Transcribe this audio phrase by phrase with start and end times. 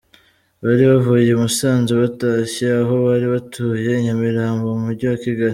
[0.65, 5.49] Bari bavuye i Musanze batashye aho bari batuye i Nyamirambo mu Mujyi wa Kigali.